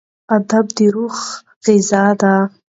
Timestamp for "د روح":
0.75-1.17